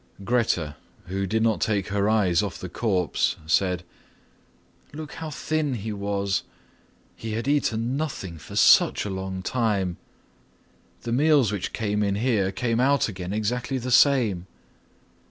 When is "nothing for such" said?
7.97-9.05